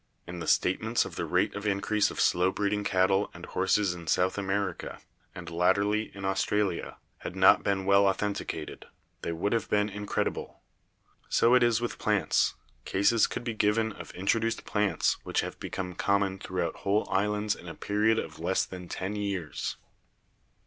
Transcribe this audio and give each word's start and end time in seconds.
If 0.25 0.39
the 0.39 0.47
statements 0.47 1.05
of 1.05 1.15
the 1.15 1.27
rate 1.27 1.53
of 1.53 1.67
increase 1.67 2.09
of 2.09 2.19
slow 2.19 2.49
breeding 2.49 2.83
cattle 2.83 3.29
and 3.35 3.45
horses 3.45 3.93
in 3.93 4.07
South 4.07 4.35
America, 4.35 4.99
and 5.35 5.47
latterly 5.47 6.09
in 6.15 6.25
Australia, 6.25 6.97
had 7.19 7.35
not 7.35 7.61
been 7.61 7.85
well 7.85 8.07
authenticated, 8.07 8.87
they 9.21 9.31
would 9.31 9.53
have 9.53 9.69
been 9.69 9.89
incredible. 9.89 10.61
So 11.29 11.53
it 11.53 11.61
is 11.61 11.81
with 11.81 11.99
plants; 11.99 12.55
cases 12.83 13.27
could 13.27 13.43
be 13.43 13.53
given 13.53 13.91
of 13.91 14.09
introduced 14.15 14.65
plants 14.65 15.23
which 15.23 15.41
have 15.41 15.59
become 15.59 15.93
common 15.93 16.39
throughout 16.39 16.77
whole 16.77 17.07
islands 17.11 17.55
in 17.55 17.67
a 17.67 17.75
period 17.75 18.17
of 18.17 18.39
less 18.39 18.65
than 18.65 18.89
ten 18.89 19.15
years. 19.15 19.77